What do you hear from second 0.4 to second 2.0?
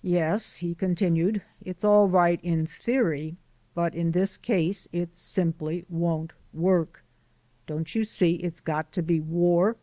he continued, "it's